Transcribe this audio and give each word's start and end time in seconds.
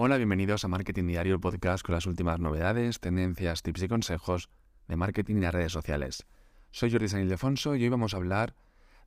Hola, 0.00 0.16
bienvenidos 0.16 0.64
a 0.64 0.68
Marketing 0.68 1.08
Diario, 1.08 1.34
el 1.34 1.40
podcast 1.40 1.84
con 1.84 1.96
las 1.96 2.06
últimas 2.06 2.38
novedades, 2.38 3.00
tendencias, 3.00 3.64
tips 3.64 3.82
y 3.82 3.88
consejos 3.88 4.48
de 4.86 4.94
marketing 4.94 5.38
y 5.38 5.40
las 5.40 5.52
redes 5.52 5.72
sociales. 5.72 6.24
Soy 6.70 6.92
Jordi 6.92 7.08
San 7.08 7.20
Ildefonso 7.20 7.74
y 7.74 7.82
hoy 7.82 7.88
vamos 7.88 8.14
a 8.14 8.18
hablar 8.18 8.54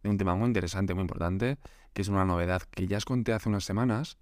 de 0.03 0.09
un 0.09 0.17
tema 0.17 0.35
muy 0.35 0.47
interesante, 0.47 0.93
muy 0.93 1.03
importante, 1.03 1.59
que 1.93 2.01
es 2.01 2.09
una 2.09 2.25
novedad 2.25 2.63
que 2.63 2.87
ya 2.87 2.97
os 2.97 3.05
conté 3.05 3.31
hace 3.31 3.47
unas 3.47 3.63
semanas, 3.63 4.17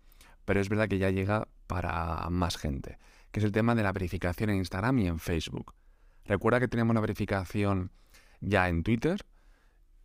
pero 0.46 0.60
es 0.60 0.70
verdad 0.70 0.88
que 0.88 1.00
ya 1.00 1.10
llega 1.10 1.48
para 1.66 2.30
más 2.30 2.56
gente, 2.56 3.00
que 3.32 3.40
es 3.40 3.46
el 3.46 3.52
tema 3.52 3.74
de 3.74 3.82
la 3.82 3.92
verificación 3.92 4.52
en 4.52 4.58
Instagram 4.58 5.00
y 5.00 5.08
en 5.08 5.18
Facebook. 5.18 5.74
Recuerda 6.26 6.60
que 6.60 6.68
tenemos 6.68 6.92
una 6.92 7.02
verificación 7.02 7.90
ya 8.42 8.70
en 8.70 8.84
Twitter 8.84 9.26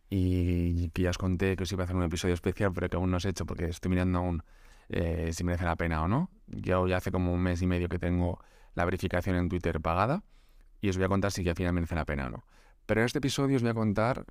y 0.09 0.89
que 0.89 1.03
ya 1.03 1.11
os 1.11 1.19
conté 1.19 1.57
que 1.57 1.61
os 1.61 1.71
iba 1.71 1.83
a 1.83 1.85
hacer 1.85 1.95
un 1.95 2.01
episodio 2.01 2.33
especial, 2.33 2.73
pero 2.73 2.89
que 2.89 2.95
aún 2.95 3.11
no 3.11 3.17
os 3.17 3.25
he 3.25 3.29
hecho 3.29 3.45
porque 3.45 3.65
estoy 3.65 3.91
mirando 3.91 4.17
aún 4.17 4.43
eh, 4.89 5.31
si 5.33 5.43
merece 5.43 5.65
la 5.65 5.75
pena 5.75 6.03
o 6.03 6.07
no. 6.07 6.29
Yo 6.47 6.87
ya 6.87 6.97
hace 6.97 7.11
como 7.11 7.33
un 7.33 7.41
mes 7.41 7.61
y 7.61 7.67
medio 7.67 7.89
que 7.89 7.99
tengo 7.99 8.39
la 8.75 8.85
verificación 8.85 9.35
en 9.35 9.49
Twitter 9.49 9.81
pagada 9.81 10.23
y 10.81 10.89
os 10.89 10.97
voy 10.97 11.05
a 11.05 11.09
contar 11.09 11.31
si 11.31 11.47
al 11.47 11.55
final 11.55 11.73
merece 11.73 11.95
la 11.95 12.05
pena 12.05 12.27
o 12.27 12.29
no. 12.29 12.45
Pero 12.85 13.01
en 13.01 13.05
este 13.05 13.17
episodio 13.17 13.55
os 13.55 13.63
voy 13.63 13.71
a 13.71 13.73
contar 13.73 14.25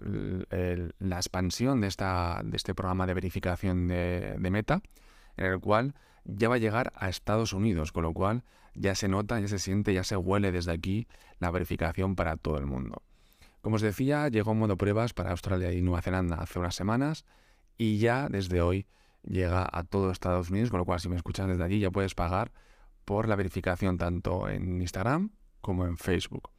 la 0.99 1.17
expansión 1.17 1.81
de, 1.81 1.89
esta, 1.89 2.41
de 2.45 2.57
este 2.57 2.75
programa 2.75 3.07
de 3.07 3.15
verificación 3.15 3.89
de, 3.89 4.37
de, 4.39 4.51
Meta, 4.51 4.81
en 5.37 5.47
el 5.47 5.61
cual 5.61 5.95
ya 6.25 6.49
va 6.49 6.55
a 6.55 6.59
llegar 6.59 6.93
a 6.95 7.09
Estados 7.09 7.53
Unidos, 7.53 7.91
con 7.91 8.05
lo 8.05 8.13
cual 8.13 8.45
ya 8.75 8.95
se 8.95 9.09
nota, 9.09 9.41
ya 9.41 9.49
se 9.49 9.59
siente, 9.59 9.93
ya 9.93 10.05
se 10.05 10.17
huele 10.17 10.53
desde 10.53 10.73
aquí 10.73 11.09
la 11.41 11.51
verificación 11.51 12.15
para 12.15 12.37
todo 12.37 12.59
el 12.59 12.67
mundo. 12.67 13.03
Como 13.61 13.77
os 13.77 13.83
decía, 13.83 14.29
llegó 14.29 14.53
en 14.53 14.59
modo 14.59 14.77
pruebas 14.77 15.15
para 15.15 15.31
Australia 15.31 15.73
y 15.73 15.81
Nueva 15.81 16.03
Zelanda 16.03 16.37
hace 16.37 16.59
unas 16.59 16.75
semanas 16.75 17.25
y 17.77 17.99
ya 17.99 18.29
desde 18.29 18.61
hoy 18.61 18.87
llega 19.27 19.69
a 19.71 19.85
todo 19.85 20.11
Estados 20.11 20.51
Unidos, 20.51 20.71
con 20.71 20.79
lo 20.79 20.85
cual 20.85 21.01
si 21.01 21.09
me 21.09 21.17
escuchas 21.17 21.49
desde 21.49 21.65
allí 21.65 21.81
ya 21.81 21.91
puedes 21.91 22.15
pagar 22.15 22.53
por 23.05 23.29
la 23.29 23.37
verificación 23.37 23.99
tanto 23.99 24.49
en 24.49 24.81
Instagram 24.81 25.31
como 25.61 25.87
en 25.87 25.97
Facebook. 25.97 26.51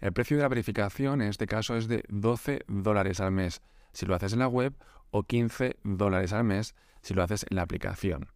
El 0.00 0.12
precio 0.12 0.36
de 0.36 0.42
la 0.42 0.48
verificación 0.48 1.22
en 1.22 1.28
este 1.28 1.46
caso 1.46 1.76
es 1.76 1.88
de 1.88 2.04
12 2.08 2.64
dólares 2.68 3.20
al 3.20 3.32
mes 3.32 3.62
si 3.92 4.06
lo 4.06 4.14
haces 4.14 4.32
en 4.32 4.40
la 4.40 4.48
web 4.48 4.74
o 5.10 5.24
15 5.24 5.76
dólares 5.84 6.32
al 6.32 6.44
mes 6.44 6.74
si 7.02 7.14
lo 7.14 7.22
haces 7.22 7.46
en 7.48 7.56
la 7.56 7.62
aplicación. 7.62 8.28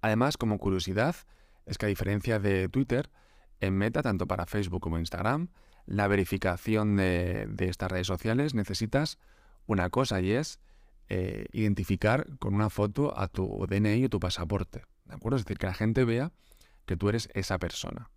Además, 0.00 0.36
como 0.36 0.58
curiosidad, 0.58 1.16
es 1.66 1.76
que 1.76 1.86
a 1.86 1.88
diferencia 1.88 2.38
de 2.38 2.68
Twitter, 2.68 3.10
en 3.60 3.76
Meta, 3.76 4.02
tanto 4.02 4.26
para 4.26 4.46
Facebook 4.46 4.80
como 4.80 4.98
Instagram, 4.98 5.48
la 5.86 6.06
verificación 6.06 6.96
de, 6.96 7.46
de 7.48 7.68
estas 7.68 7.90
redes 7.90 8.06
sociales 8.06 8.54
necesitas 8.54 9.18
una 9.66 9.90
cosa 9.90 10.20
y 10.20 10.32
es 10.32 10.60
eh, 11.08 11.46
identificar 11.52 12.26
con 12.38 12.54
una 12.54 12.70
foto 12.70 13.18
a 13.18 13.28
tu 13.28 13.66
DNI 13.68 14.04
o 14.04 14.08
tu 14.08 14.20
pasaporte. 14.20 14.84
¿De 15.04 15.14
acuerdo? 15.14 15.36
Es 15.36 15.44
decir, 15.44 15.58
que 15.58 15.66
la 15.66 15.74
gente 15.74 16.04
vea 16.04 16.32
que 16.86 16.96
tú 16.96 17.08
eres 17.08 17.28
esa 17.34 17.58
persona. 17.58 18.10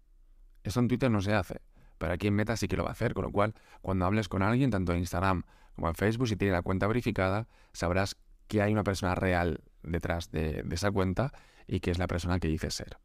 Eso 0.64 0.80
en 0.80 0.88
Twitter 0.88 1.10
no 1.10 1.22
se 1.22 1.34
hace, 1.34 1.62
pero 1.98 2.14
aquí 2.14 2.28
en 2.28 2.36
Meta 2.36 2.56
sí 2.58 2.68
que 2.68 2.78
lo 2.78 2.84
va 2.84 2.90
a 2.90 2.94
hacer, 2.94 3.14
con 3.14 3.24
lo 3.24 3.32
cual 3.32 3.54
cuando 3.82 4.06
hables 4.06 4.28
con 4.28 4.42
alguien, 4.42 4.72
tanto 4.72 4.92
en 4.94 5.00
Instagram 5.00 5.44
como 5.76 5.88
en 5.88 5.96
Facebook, 5.96 6.28
si 6.28 6.36
tiene 6.36 6.54
la 6.54 6.62
cuenta 6.62 6.88
verificada, 6.88 7.48
sabrás 7.74 8.18
que 8.48 8.62
hay 8.62 8.74
una 8.74 8.84
persona 8.84 9.16
real 9.16 9.62
detrás 9.84 10.32
de, 10.32 10.64
de 10.64 10.76
esa 10.76 10.92
cuenta 10.92 11.34
y 11.68 11.80
que 11.80 11.92
es 11.92 11.98
la 11.98 12.08
persona 12.08 12.40
que 12.40 12.48
dice 12.48 12.70
ser. 12.72 12.98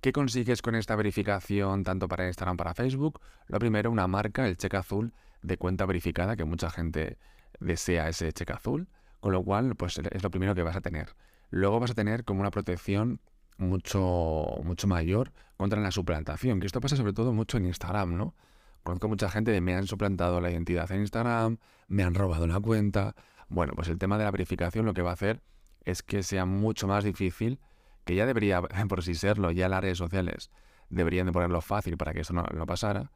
¿Qué 0.00 0.12
consigues 0.12 0.62
con 0.62 0.76
esta 0.76 0.94
verificación 0.94 1.82
tanto 1.82 2.06
para 2.06 2.28
Instagram 2.28 2.52
como 2.52 2.58
para 2.58 2.74
Facebook? 2.74 3.20
Lo 3.48 3.58
primero, 3.58 3.90
una 3.90 4.06
marca, 4.06 4.46
el 4.46 4.56
cheque 4.56 4.76
azul 4.76 5.12
de 5.42 5.56
cuenta 5.56 5.86
verificada, 5.86 6.36
que 6.36 6.44
mucha 6.44 6.70
gente 6.70 7.18
desea 7.58 8.08
ese 8.08 8.32
cheque 8.32 8.52
azul. 8.52 8.88
Con 9.20 9.32
lo 9.32 9.42
cual, 9.42 9.74
pues 9.74 9.98
es 9.98 10.22
lo 10.22 10.30
primero 10.30 10.54
que 10.54 10.62
vas 10.62 10.76
a 10.76 10.80
tener. 10.80 11.14
Luego 11.50 11.80
vas 11.80 11.90
a 11.90 11.94
tener 11.94 12.24
como 12.24 12.40
una 12.40 12.50
protección 12.50 13.20
mucho, 13.56 14.60
mucho 14.62 14.86
mayor 14.86 15.32
contra 15.56 15.80
la 15.80 15.90
suplantación, 15.90 16.60
que 16.60 16.66
esto 16.66 16.80
pasa 16.80 16.96
sobre 16.96 17.12
todo 17.12 17.32
mucho 17.32 17.56
en 17.56 17.66
Instagram, 17.66 18.16
¿no? 18.16 18.34
Conozco 18.82 19.08
mucha 19.08 19.28
gente 19.28 19.50
de 19.50 19.60
me 19.60 19.74
han 19.74 19.86
suplantado 19.86 20.40
la 20.40 20.50
identidad 20.50 20.90
en 20.92 21.00
Instagram, 21.00 21.58
me 21.88 22.04
han 22.04 22.14
robado 22.14 22.46
la 22.46 22.60
cuenta. 22.60 23.14
Bueno, 23.48 23.72
pues 23.74 23.88
el 23.88 23.98
tema 23.98 24.16
de 24.18 24.24
la 24.24 24.30
verificación 24.30 24.86
lo 24.86 24.94
que 24.94 25.02
va 25.02 25.10
a 25.10 25.14
hacer 25.14 25.42
es 25.84 26.02
que 26.02 26.22
sea 26.22 26.44
mucho 26.44 26.86
más 26.86 27.04
difícil, 27.04 27.60
que 28.04 28.14
ya 28.14 28.24
debería 28.24 28.62
por 28.88 29.02
sí 29.02 29.14
serlo, 29.14 29.50
ya 29.50 29.68
las 29.68 29.82
redes 29.82 29.98
sociales 29.98 30.50
deberían 30.90 31.26
de 31.26 31.32
ponerlo 31.32 31.60
fácil 31.60 31.96
para 31.96 32.14
que 32.14 32.20
eso 32.20 32.32
no, 32.32 32.44
no 32.54 32.66
pasara, 32.66 33.10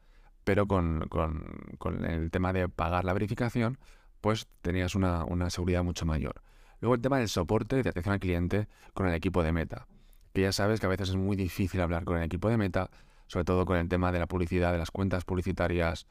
pero 0.45 0.67
con, 0.67 1.07
con, 1.09 1.45
con 1.79 2.05
el 2.05 2.31
tema 2.31 2.53
de 2.53 2.69
pagar 2.69 3.05
la 3.05 3.13
verificación, 3.13 3.79
pues 4.23 4.47
tenías 4.63 4.95
una, 4.95 5.51
seguridad 5.51 5.85
mucho 5.85 6.07
mayor. 6.07 6.41
Luego 6.81 6.95
el 6.95 7.03
tema 7.03 7.19
del 7.19 7.29
soporte 7.29 7.83
de 7.83 7.91
atención 7.91 8.15
al 8.15 8.21
cliente 8.21 8.69
con 8.95 9.07
el 9.07 9.15
equipo 9.15 9.43
de 9.43 9.53
Meta, 9.53 9.87
que 10.33 10.43
ya 10.43 10.53
sabes 10.53 10.81
que 10.81 10.87
a 10.87 10.89
veces 10.89 11.11
es 11.11 11.17
muy 11.17 11.37
difícil 11.37 11.81
hablar 11.81 12.05
con 12.05 12.17
el 12.17 12.23
equipo 12.23 12.49
de 12.49 12.57
Meta, 12.57 12.89
sobre 13.27 13.45
todo 13.45 13.67
con 13.67 13.77
el 13.77 13.89
tema 13.89 14.13
de 14.13 14.21
la 14.21 14.27
publicidad, 14.27 14.73
de 14.73 14.79
las 14.79 14.93
cuentas 14.93 15.25
publicitarias, 15.25 16.07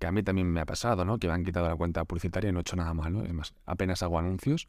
que 0.00 0.06
a 0.08 0.12
mí 0.12 0.24
también 0.24 0.50
me 0.50 0.60
ha 0.60 0.66
pasado, 0.66 1.04
¿no? 1.04 1.18
Que 1.18 1.28
me 1.28 1.34
han 1.34 1.44
quitado 1.44 1.68
la 1.68 1.76
cuenta 1.76 2.04
publicitaria 2.04 2.50
y 2.50 2.52
no 2.52 2.58
he 2.58 2.62
hecho 2.62 2.74
nada 2.74 2.94
malo, 2.94 3.24
es 3.24 3.32
más, 3.32 3.54
apenas 3.64 4.02
hago 4.02 4.18
anuncios. 4.18 4.68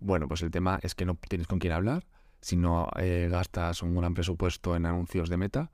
Bueno, 0.00 0.26
pues 0.26 0.42
el 0.42 0.50
tema 0.50 0.80
es 0.82 0.96
que 0.96 1.04
no 1.04 1.14
tienes 1.14 1.46
con 1.46 1.60
quién 1.60 1.72
hablar, 1.72 2.04
si 2.40 2.56
no 2.56 2.88
eh, 2.96 3.28
gastas 3.30 3.80
un 3.80 3.94
gran 3.94 4.12
presupuesto 4.12 4.74
en 4.74 4.86
anuncios 4.86 5.28
de 5.28 5.36
Meta, 5.36 5.70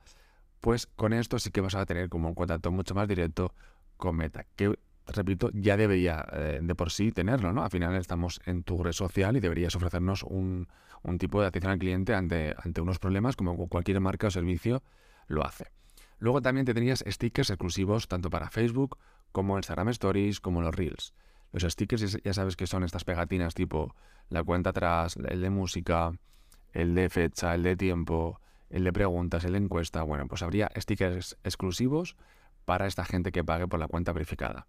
pues 0.60 0.86
con 0.86 1.14
esto 1.14 1.38
sí 1.38 1.50
que 1.50 1.62
vas 1.62 1.74
a 1.74 1.86
tener 1.86 2.10
como 2.10 2.28
un 2.28 2.34
contacto 2.34 2.70
mucho 2.70 2.94
más 2.94 3.08
directo 3.08 3.54
con 3.96 4.16
Meta, 4.16 4.44
que 4.56 4.78
repito, 5.06 5.50
ya 5.52 5.76
debería 5.76 6.24
eh, 6.32 6.60
de 6.62 6.74
por 6.74 6.90
sí 6.90 7.12
tenerlo, 7.12 7.52
¿no? 7.52 7.64
Al 7.64 7.70
final 7.70 7.94
estamos 7.96 8.40
en 8.46 8.62
tu 8.62 8.82
red 8.82 8.92
social 8.92 9.36
y 9.36 9.40
deberías 9.40 9.74
ofrecernos 9.74 10.22
un, 10.22 10.68
tipo 11.18 11.40
de 11.40 11.48
atención 11.48 11.72
al 11.72 11.78
cliente 11.78 12.14
ante, 12.14 12.54
ante 12.62 12.80
unos 12.80 12.98
problemas 12.98 13.36
como 13.36 13.68
cualquier 13.68 14.00
marca 14.00 14.28
o 14.28 14.30
servicio 14.30 14.82
lo 15.26 15.44
hace. 15.44 15.66
Luego 16.18 16.42
también 16.42 16.66
tendrías 16.66 17.02
stickers 17.06 17.50
exclusivos 17.50 18.06
tanto 18.06 18.30
para 18.30 18.50
Facebook 18.50 18.98
como 19.32 19.56
Instagram 19.56 19.88
Stories 19.88 20.40
como 20.40 20.60
los 20.60 20.74
Reels. 20.74 21.14
Los 21.52 21.62
stickers 21.62 22.18
ya 22.22 22.32
sabes 22.32 22.56
que 22.56 22.66
son 22.66 22.84
estas 22.84 23.04
pegatinas 23.04 23.54
tipo 23.54 23.94
la 24.28 24.44
cuenta 24.44 24.70
atrás, 24.70 25.16
el 25.16 25.40
de 25.40 25.50
música, 25.50 26.12
el 26.72 26.94
de 26.94 27.08
fecha, 27.08 27.54
el 27.54 27.62
de 27.62 27.76
tiempo, 27.76 28.40
el 28.68 28.84
de 28.84 28.92
preguntas, 28.92 29.44
el 29.44 29.52
de 29.52 29.58
encuesta. 29.58 30.02
Bueno, 30.02 30.26
pues 30.28 30.42
habría 30.42 30.70
stickers 30.76 31.36
exclusivos 31.42 32.16
para 32.64 32.86
esta 32.86 33.04
gente 33.04 33.32
que 33.32 33.42
pague 33.42 33.66
por 33.66 33.80
la 33.80 33.88
cuenta 33.88 34.12
verificada. 34.12 34.66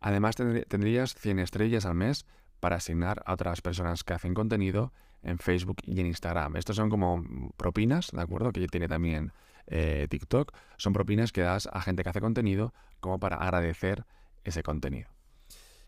Además 0.00 0.36
tendrías 0.36 1.14
100 1.14 1.38
estrellas 1.38 1.86
al 1.86 1.94
mes 1.94 2.26
para 2.60 2.76
asignar 2.76 3.22
a 3.26 3.34
otras 3.34 3.60
personas 3.60 4.04
que 4.04 4.14
hacen 4.14 4.34
contenido 4.34 4.92
en 5.22 5.38
Facebook 5.38 5.78
y 5.84 6.00
en 6.00 6.06
Instagram. 6.06 6.56
Estos 6.56 6.76
son 6.76 6.90
como 6.90 7.52
propinas, 7.56 8.10
¿de 8.12 8.20
acuerdo? 8.20 8.52
Que 8.52 8.66
tiene 8.68 8.88
también 8.88 9.32
eh, 9.66 10.06
TikTok. 10.08 10.52
Son 10.76 10.92
propinas 10.92 11.32
que 11.32 11.42
das 11.42 11.68
a 11.72 11.80
gente 11.80 12.02
que 12.02 12.10
hace 12.10 12.20
contenido 12.20 12.72
como 13.00 13.18
para 13.18 13.36
agradecer 13.36 14.04
ese 14.44 14.62
contenido. 14.62 15.08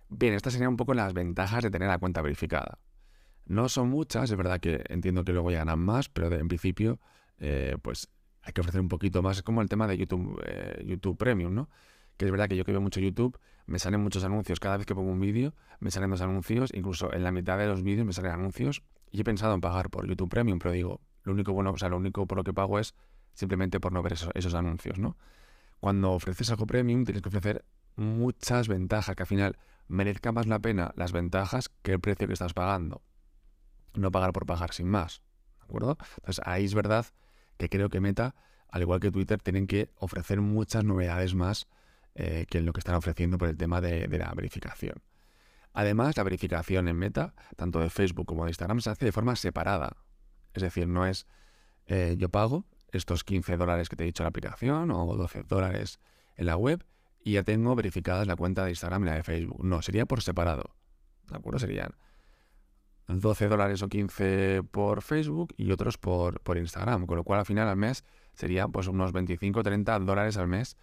Bien, 0.08 0.34
estas 0.34 0.54
serían 0.54 0.70
un 0.70 0.76
poco 0.76 0.94
las 0.94 1.12
ventajas 1.12 1.62
de 1.62 1.70
tener 1.70 1.88
la 1.88 1.98
cuenta 1.98 2.22
verificada. 2.22 2.78
No 3.47 3.68
son 3.68 3.88
muchas, 3.88 4.30
es 4.30 4.36
verdad 4.36 4.60
que 4.60 4.84
entiendo 4.88 5.24
que 5.24 5.32
luego 5.32 5.50
ganan 5.50 5.78
más, 5.78 6.08
pero 6.08 6.34
en 6.34 6.48
principio, 6.48 6.98
eh, 7.38 7.76
pues 7.80 8.08
hay 8.42 8.52
que 8.52 8.60
ofrecer 8.60 8.80
un 8.80 8.88
poquito 8.88 9.22
más. 9.22 9.38
Es 9.38 9.42
como 9.42 9.62
el 9.62 9.68
tema 9.68 9.86
de 9.86 9.97
YouTube, 9.97 10.42
eh, 10.44 10.82
YouTube 10.84 11.16
Premium, 11.16 11.54
¿no? 11.54 11.68
Que 12.18 12.24
es 12.26 12.30
verdad 12.30 12.48
que 12.48 12.56
yo 12.56 12.64
que 12.64 12.72
veo 12.72 12.80
mucho 12.80 13.00
YouTube, 13.00 13.38
me 13.66 13.78
salen 13.78 14.02
muchos 14.02 14.24
anuncios. 14.24 14.60
Cada 14.60 14.76
vez 14.76 14.86
que 14.86 14.94
pongo 14.94 15.10
un 15.10 15.20
vídeo, 15.20 15.54
me 15.78 15.90
salen 15.90 16.10
dos 16.10 16.20
anuncios, 16.20 16.70
incluso 16.74 17.12
en 17.14 17.22
la 17.22 17.30
mitad 17.30 17.56
de 17.56 17.66
los 17.66 17.82
vídeos 17.82 18.04
me 18.04 18.12
salen 18.12 18.32
anuncios. 18.32 18.82
Y 19.10 19.20
he 19.20 19.24
pensado 19.24 19.54
en 19.54 19.60
pagar 19.60 19.88
por 19.88 20.06
YouTube 20.06 20.28
Premium, 20.28 20.58
pero 20.58 20.72
digo, 20.72 21.00
lo 21.22 21.32
único 21.32 21.52
bueno, 21.52 21.70
o 21.70 21.78
sea, 21.78 21.88
lo 21.88 21.96
único 21.96 22.26
por 22.26 22.36
lo 22.36 22.44
que 22.44 22.52
pago 22.52 22.78
es 22.78 22.94
simplemente 23.34 23.78
por 23.78 23.92
no 23.92 24.02
ver 24.02 24.14
esos, 24.34 24.54
anuncios, 24.54 24.98
¿no? 24.98 25.16
Cuando 25.78 26.10
ofreces 26.10 26.50
algo 26.50 26.66
premium, 26.66 27.04
tienes 27.04 27.22
que 27.22 27.28
ofrecer 27.28 27.64
muchas 27.94 28.66
ventajas, 28.66 29.14
que 29.14 29.22
al 29.22 29.28
final 29.28 29.58
merezca 29.86 30.32
más 30.32 30.46
la 30.46 30.58
pena 30.58 30.92
las 30.96 31.12
ventajas 31.12 31.70
que 31.82 31.92
el 31.92 32.00
precio 32.00 32.26
que 32.26 32.32
estás 32.32 32.52
pagando. 32.52 33.00
No 33.94 34.10
pagar 34.10 34.32
por 34.32 34.44
pagar 34.44 34.74
sin 34.74 34.88
más. 34.88 35.22
¿De 35.58 35.64
acuerdo? 35.64 35.98
Entonces 36.16 36.40
ahí 36.44 36.64
es 36.64 36.74
verdad 36.74 37.06
que 37.59 37.68
creo 37.68 37.88
que 37.91 38.00
Meta, 38.00 38.34
al 38.71 38.82
igual 38.82 38.98
que 38.98 39.12
Twitter, 39.12 39.41
tienen 39.41 39.68
que 39.68 39.91
ofrecer 39.97 40.41
muchas 40.41 40.84
novedades 40.84 41.34
más 41.34 41.68
eh, 42.20 42.47
que 42.50 42.59
es 42.59 42.65
lo 42.65 42.72
que 42.72 42.80
están 42.80 42.97
ofreciendo 42.97 43.38
por 43.38 43.48
el 43.48 43.56
tema 43.56 43.80
de, 43.80 44.09
la 44.09 44.32
verificación. 44.34 45.00
Además, 45.72 46.16
la 46.16 46.24
verificación 46.24 46.88
en 46.88 46.97
Meta, 46.97 47.32
tanto 47.54 47.78
de 47.78 47.91
Facebook 47.91 48.26
como 48.26 48.44
de 48.44 48.50
Instagram, 48.50 48.80
se 48.80 48.91
hace 48.91 49.04
de 49.04 49.12
forma 49.12 49.36
separada. 49.36 49.97
Es 50.53 50.65
decir, 50.65 50.88
no 50.88 51.06
es 51.06 51.28
eh, 51.86 52.16
yo 52.18 52.28
pago 52.28 52.65
estos 52.91 53.22
15 53.22 53.56
dólares 53.56 53.88
que 53.88 53.94
te 53.94 54.03
he 54.03 54.06
dicho 54.06 54.24
en 54.24 54.24
la 54.24 54.30
aplicación 54.30 54.91
o 54.91 55.15
12 55.15 55.44
dólares 55.44 56.00
en 56.34 56.47
la 56.47 56.56
web 56.56 56.84
y 57.22 57.34
ya 57.34 57.44
tengo 57.44 57.76
verificadas 57.76 58.26
la 58.26 58.34
cuenta 58.34 58.64
de 58.64 58.71
Instagram 58.71 59.04
y 59.04 59.06
la 59.06 59.14
de 59.14 59.22
Facebook. 59.22 59.64
No, 59.64 59.80
sería 59.80 60.04
por 60.04 60.21
separado. 60.21 60.74
¿De 61.30 61.36
acuerdo? 61.36 61.60
Serían 61.60 61.94
12 63.06 63.47
dólares 63.47 63.80
o 63.82 63.88
15 63.88 64.64
por 64.72 65.03
Facebook 65.03 65.54
y 65.56 65.71
otros 65.71 65.98
por, 65.98 66.41
Instagram. 66.56 67.06
Con 67.06 67.16
lo 67.16 67.22
cual 67.22 67.38
al 67.38 67.47
final 67.47 67.68
al 67.68 67.76
mes 67.76 68.04
sería 68.34 68.66
pues 68.66 68.88
unos 68.88 69.12
25 69.12 69.62
30 69.62 70.00
dólares 70.00 70.36
al 70.36 70.48
mes 70.48 70.76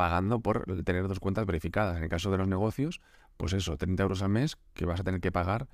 pagando 0.00 0.40
por 0.40 0.64
tener 0.82 1.08
dos 1.08 1.20
cuentas 1.20 1.44
verificadas. 1.44 1.98
En 1.98 2.04
el 2.04 2.08
caso 2.08 2.30
de 2.30 2.38
los 2.38 2.48
negocios, 2.48 3.02
pues 3.36 3.52
eso, 3.52 3.76
30 3.76 4.02
euros 4.02 4.22
al 4.22 4.30
mes 4.30 4.56
que 4.72 4.86
vas 4.86 4.98
a 4.98 5.04
tener 5.04 5.20
que 5.20 5.30
pagar 5.30 5.68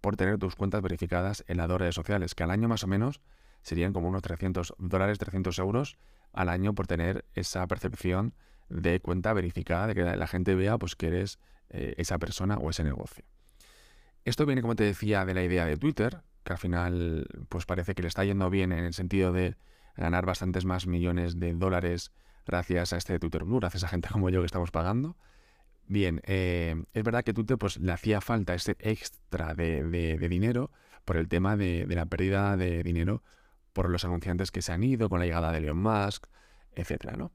por 0.00 0.14
tener 0.16 0.38
tus 0.38 0.54
cuentas 0.54 0.80
verificadas 0.82 1.42
en 1.48 1.56
las 1.56 1.68
redes 1.68 1.96
sociales, 1.96 2.36
que 2.36 2.44
al 2.44 2.52
año 2.52 2.68
más 2.68 2.84
o 2.84 2.86
menos 2.86 3.20
serían 3.62 3.92
como 3.92 4.08
unos 4.08 4.22
300 4.22 4.74
dólares, 4.78 5.18
300 5.18 5.58
euros 5.58 5.98
al 6.32 6.48
año 6.48 6.76
por 6.76 6.86
tener 6.86 7.24
esa 7.34 7.66
percepción 7.66 8.34
de 8.68 9.00
cuenta 9.00 9.32
verificada, 9.32 9.88
de 9.88 9.96
que 9.96 10.04
la 10.04 10.26
gente 10.28 10.54
vea 10.54 10.78
pues, 10.78 10.94
que 10.94 11.08
eres 11.08 11.40
eh, 11.70 11.94
esa 11.96 12.20
persona 12.20 12.58
o 12.58 12.70
ese 12.70 12.84
negocio. 12.84 13.24
Esto 14.24 14.46
viene, 14.46 14.62
como 14.62 14.76
te 14.76 14.84
decía, 14.84 15.24
de 15.24 15.34
la 15.34 15.42
idea 15.42 15.66
de 15.66 15.76
Twitter, 15.76 16.20
que 16.44 16.52
al 16.52 16.58
final 16.60 17.26
pues 17.48 17.66
parece 17.66 17.96
que 17.96 18.02
le 18.02 18.08
está 18.08 18.24
yendo 18.24 18.48
bien 18.48 18.70
en 18.70 18.84
el 18.84 18.94
sentido 18.94 19.32
de 19.32 19.56
ganar 19.96 20.24
bastantes 20.24 20.64
más 20.64 20.86
millones 20.86 21.40
de 21.40 21.52
dólares 21.54 22.12
gracias 22.46 22.92
a 22.92 22.96
este 22.96 23.18
Twitter 23.18 23.44
Blue, 23.44 23.60
gracias 23.60 23.84
a 23.84 23.88
gente 23.88 24.08
como 24.10 24.30
yo 24.30 24.40
que 24.40 24.46
estamos 24.46 24.70
pagando. 24.70 25.16
Bien, 25.86 26.20
eh, 26.24 26.84
es 26.94 27.02
verdad 27.02 27.24
que 27.24 27.32
Twitter 27.34 27.58
pues, 27.58 27.76
le 27.78 27.92
hacía 27.92 28.20
falta 28.20 28.54
ese 28.54 28.76
extra 28.78 29.54
de, 29.54 30.16
dinero 30.28 30.70
por 31.04 31.16
el 31.16 31.28
tema 31.28 31.56
de, 31.56 31.86
la 31.88 32.06
pérdida 32.06 32.56
de 32.56 32.82
dinero 32.82 33.22
por 33.72 33.90
los 33.90 34.04
anunciantes 34.04 34.50
que 34.50 34.62
se 34.62 34.72
han 34.72 34.82
ido, 34.82 35.08
con 35.08 35.18
la 35.18 35.26
llegada 35.26 35.50
de 35.52 35.58
Elon 35.58 35.82
Musk, 35.82 36.26
etcétera, 36.74 37.16
¿no? 37.16 37.32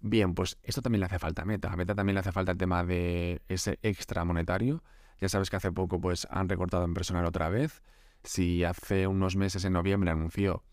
Bien, 0.00 0.34
pues 0.34 0.58
esto 0.62 0.82
también 0.82 1.00
le 1.00 1.06
hace 1.06 1.18
falta 1.18 1.42
a 1.42 1.44
Meta. 1.44 1.72
A 1.72 1.76
Meta 1.76 1.94
también 1.94 2.14
le 2.14 2.20
hace 2.20 2.32
falta 2.32 2.50
el 2.52 2.58
tema 2.58 2.84
de 2.84 3.42
ese 3.48 3.78
extra 3.82 4.24
monetario. 4.24 4.82
Ya 5.20 5.28
sabes 5.28 5.48
que 5.48 5.56
hace 5.56 5.70
poco 5.70 6.00
pues 6.00 6.26
han 6.30 6.48
recortado 6.48 6.84
en 6.84 6.94
personal 6.94 7.24
otra 7.24 7.48
vez. 7.48 7.82
Si 8.24 8.64
hace 8.64 9.06
unos 9.06 9.36
meses 9.36 9.64
en 9.64 9.74
noviembre 9.74 10.10
anunció 10.10 10.64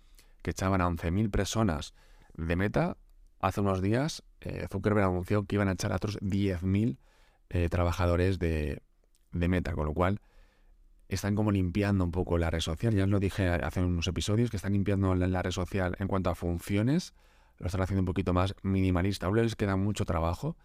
que 0.42 0.52
echaban 0.52 0.82
a 0.82 0.88
11.000 0.88 1.30
personas 1.30 1.94
de 2.34 2.56
Meta, 2.56 2.98
hace 3.40 3.62
unos 3.62 3.82
días 3.82 4.24
eh, 4.42 4.68
Zuckerberg 4.72 5.06
anunció 5.06 5.44
que 5.44 5.56
iban 5.56 5.68
a 5.68 5.74
echar 5.74 5.92
a 5.92 5.98
otros 5.98 6.20
10.000 6.20 6.98
eh, 7.50 7.70
trabajadores 7.70 8.40
de, 8.40 8.82
Meta, 9.32 9.74
con 9.74 9.86
lo 9.86 9.94
cual 9.94 10.22
están 11.08 11.36
como 11.36 11.52
limpiando 11.52 12.04
un 12.04 12.12
poco 12.12 12.38
la 12.38 12.50
red 12.50 12.62
social. 12.62 12.94
Ya 12.94 13.04
os 13.04 13.10
lo 13.10 13.20
dije 13.20 13.48
hace 13.48 13.82
unos 13.82 14.08
episodios, 14.08 14.50
que 14.50 14.58
están 14.58 14.74
limpiando 14.74 15.14
la, 15.16 15.42
red 15.42 15.52
social 15.52 15.96
en 16.00 16.08
cuanto 16.08 16.30
a 16.30 16.36
funciones, 16.36 17.14
lo 17.58 17.68
están 17.68 17.82
haciendo 17.82 18.02
un 18.02 18.06
poquito 18.06 18.34
más 18.34 18.56
minimalista. 18.62 19.26
Aún 19.26 19.38
les 19.38 19.56
queda 19.56 19.76
mucho 19.76 20.06
trabajo, 20.06 20.56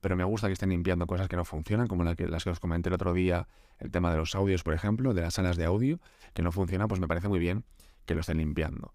pero 0.00 0.16
me 0.16 0.24
gusta 0.24 0.46
que 0.46 0.52
estén 0.52 0.70
limpiando 0.70 1.06
cosas 1.06 1.28
que 1.28 1.36
no 1.36 1.44
funcionan, 1.44 1.88
como 1.88 2.04
las 2.04 2.16
que, 2.16 2.28
las 2.28 2.44
que 2.44 2.50
os 2.50 2.60
comenté 2.60 2.88
el 2.88 2.94
otro 2.94 3.12
día, 3.12 3.48
el 3.78 3.90
tema 3.90 4.10
de 4.12 4.18
los 4.18 4.34
audios, 4.34 4.62
por 4.62 4.74
ejemplo, 4.74 5.14
de 5.14 5.22
las 5.22 5.34
salas 5.34 5.56
de 5.56 5.64
audio, 5.64 6.00
que 6.34 6.42
no 6.42 6.52
funciona, 6.52 6.86
pues 6.86 7.00
me 7.00 7.08
parece 7.08 7.28
muy 7.28 7.40
bien 7.40 7.64
que 8.06 8.14
lo 8.14 8.20
estén 8.20 8.38
limpiando. 8.38 8.92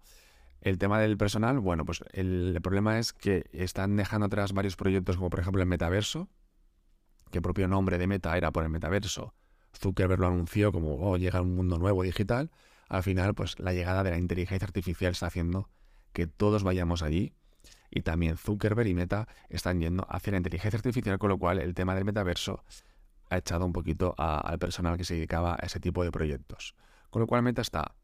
El 0.64 0.78
tema 0.78 0.98
del 0.98 1.18
personal, 1.18 1.60
bueno, 1.60 1.84
pues 1.84 2.02
el, 2.12 2.58
problema 2.62 2.98
es 2.98 3.12
que 3.12 3.44
están 3.52 3.96
dejando 3.96 4.26
atrás 4.26 4.54
varios 4.54 4.76
proyectos, 4.76 5.18
como 5.18 5.28
por 5.28 5.40
ejemplo 5.40 5.60
el 5.60 5.68
metaverso, 5.68 6.30
que 7.30 7.38
el 7.38 7.42
propio 7.42 7.68
nombre 7.68 7.98
de 7.98 8.06
Meta 8.06 8.34
era 8.34 8.50
por 8.50 8.62
el 8.64 8.70
metaverso. 8.70 9.34
Zuckerberg 9.78 10.20
lo 10.20 10.28
anunció 10.28 10.72
como, 10.72 10.94
oh, 10.94 11.18
llega 11.18 11.42
un 11.42 11.54
mundo 11.54 11.76
nuevo 11.78 12.02
digital. 12.02 12.50
Al 12.88 13.02
final, 13.02 13.34
pues 13.34 13.58
la 13.58 13.74
llegada 13.74 14.02
de 14.04 14.12
la 14.12 14.16
inteligencia 14.16 14.64
artificial 14.64 15.12
está 15.12 15.26
haciendo 15.26 15.68
que 16.14 16.26
todos 16.26 16.62
vayamos 16.62 17.02
allí. 17.02 17.34
Y 17.90 18.00
también 18.00 18.38
Zuckerberg 18.38 18.88
y 18.88 18.94
Meta 18.94 19.28
están 19.50 19.82
yendo 19.82 20.06
hacia 20.08 20.30
la 20.30 20.38
inteligencia 20.38 20.78
artificial, 20.78 21.18
con 21.18 21.28
lo 21.28 21.36
cual 21.36 21.58
el 21.58 21.74
tema 21.74 21.94
del 21.94 22.06
metaverso 22.06 22.64
ha 23.28 23.36
echado 23.36 23.66
un 23.66 23.74
poquito 23.74 24.14
al 24.16 24.58
personal 24.58 24.96
que 24.96 25.04
se 25.04 25.12
dedicaba 25.12 25.56
a 25.60 25.66
ese 25.66 25.78
tipo 25.78 26.02
de 26.04 26.10
proyectos. 26.10 26.74
Con 27.10 27.20
lo 27.20 27.26
cual 27.26 27.42
Meta 27.42 27.60
está 27.60 27.94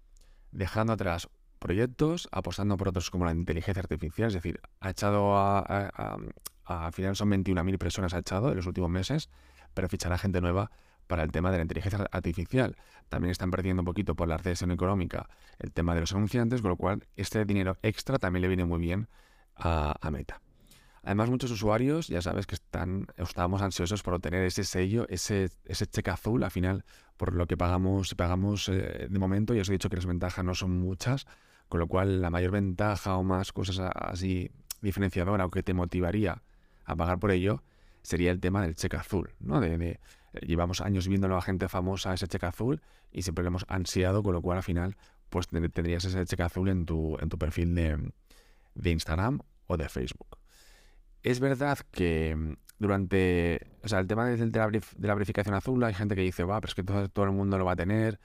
dejando 0.52 0.92
atrás 0.92 1.30
proyectos, 1.60 2.28
apostando 2.32 2.76
por 2.76 2.88
otros 2.88 3.10
como 3.10 3.24
la 3.24 3.32
inteligencia 3.32 3.80
artificial, 3.80 4.28
es 4.28 4.34
decir, 4.34 4.60
ha 4.80 4.90
echado 4.90 5.36
a, 5.36 6.18
al 6.64 6.92
final 6.92 7.14
son 7.14 7.30
21.000 7.30 7.78
personas 7.78 8.14
ha 8.14 8.18
echado 8.18 8.50
en 8.50 8.56
los 8.56 8.66
últimos 8.66 8.90
meses, 8.90 9.30
pero 9.74 9.88
fichará 9.88 10.18
gente 10.18 10.40
nueva 10.40 10.70
para 11.06 11.22
el 11.24 11.32
tema 11.32 11.50
de 11.50 11.58
la 11.58 11.62
inteligencia 11.62 12.06
artificial. 12.10 12.76
También 13.08 13.32
están 13.32 13.50
perdiendo 13.50 13.82
un 13.82 13.86
poquito 13.86 14.14
por 14.14 14.28
la 14.28 14.36
recesión 14.36 14.70
económica 14.70 15.28
el 15.58 15.72
tema 15.72 15.94
de 15.94 16.00
los 16.00 16.12
anunciantes, 16.12 16.62
con 16.62 16.70
lo 16.70 16.76
cual 16.76 17.04
este 17.16 17.44
dinero 17.44 17.76
extra 17.82 18.18
también 18.18 18.42
le 18.42 18.48
viene 18.48 18.64
muy 18.64 18.80
bien 18.80 19.08
a, 19.56 20.10
Meta. 20.10 20.40
Además, 21.02 21.30
muchos 21.30 21.50
usuarios, 21.50 22.08
ya 22.08 22.22
sabes 22.22 22.46
que 22.46 22.54
están, 22.54 23.06
estábamos 23.16 23.62
ansiosos 23.62 24.02
por 24.02 24.14
obtener 24.14 24.44
ese 24.44 24.64
sello, 24.64 25.06
ese, 25.08 25.50
ese 25.64 25.86
cheque 25.86 26.10
azul, 26.10 26.42
al 26.44 26.50
final, 26.50 26.84
por 27.16 27.34
lo 27.34 27.46
que 27.46 27.56
pagamos, 27.56 28.14
pagamos 28.14 28.68
eh, 28.68 29.08
de 29.10 29.18
momento, 29.18 29.54
ya 29.54 29.62
os 29.62 29.68
he 29.68 29.72
dicho 29.72 29.88
que 29.88 29.96
las 29.96 30.06
ventajas 30.06 30.44
no 30.44 30.54
son 30.54 30.78
muchas, 30.78 31.26
con 31.70 31.78
lo 31.78 31.87
cual, 31.87 32.20
la 32.20 32.31
mayor 32.31 32.50
ventaja 32.50 33.17
o 33.17 33.22
más 33.22 33.52
cosas 33.52 33.78
así 33.94 34.50
diferenciadora 34.82 35.46
o 35.46 35.50
que 35.50 35.62
te 35.62 35.72
motivaría 35.72 36.43
a 36.84 36.96
pagar 36.96 37.20
por 37.20 37.31
ello 37.31 37.62
sería 38.02 38.32
el 38.32 38.40
tema 38.40 38.61
del 38.62 38.75
cheque 38.75 38.96
azul, 38.96 39.34
¿no? 39.38 39.61
De, 39.61 39.75
eh, 39.76 40.00
llevamos 40.44 40.81
años 40.81 41.06
viéndolo 41.06 41.37
a 41.37 41.43
gente 41.43 41.69
famosa 41.69 42.12
ese 42.12 42.26
cheque 42.26 42.46
azul 42.46 42.82
y 43.12 43.22
siempre 43.22 43.44
lo 43.44 43.49
hemos 43.49 43.67
ansiado, 43.69 44.25
con 44.25 44.34
lo 44.34 44.43
cual 44.43 44.56
al 44.56 44.64
final 44.64 44.96
pues 45.28 45.46
tendrías 45.46 46.05
ese 46.05 46.26
cheque 46.26 46.43
azul 46.43 46.69
en 46.69 46.87
tu, 46.87 47.17
en 47.20 47.28
tu 47.28 47.38
perfil 47.38 47.72
de, 47.76 48.12
de 48.75 48.90
Instagram 48.90 49.38
o 49.69 49.76
de 49.76 49.88
Facebook. 49.88 50.38
Es 51.22 51.38
verdad 51.38 51.78
que 51.93 52.56
durante, 52.81 53.69
o 53.84 53.88
sea, 53.88 54.00
el 54.00 54.08
tema 54.08 54.26
de, 54.26 54.37
la, 54.38 54.70
de 54.70 54.82
la, 55.06 55.14
verificación 55.14 55.55
azul, 55.55 55.84
hay 55.84 55.94
gente 55.94 56.17
que 56.17 56.22
dice, 56.22 56.43
va, 56.43 56.61
pero 56.61 56.70
es 56.70 56.75
que 56.75 56.82
todo, 56.82 57.08
todo 57.08 57.26
el 57.26 57.31
mundo 57.31 57.58
lo 57.58 57.64
va 57.64 57.72
a 57.72 57.76
tener, 57.76 58.19